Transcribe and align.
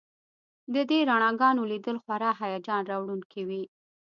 د 0.73 0.75
دې 0.89 0.99
رڼاګانو 1.09 1.63
لیدل 1.71 1.97
خورا 2.03 2.31
هیجان 2.41 2.81
راوړونکي 2.91 3.41
وي 3.47 3.63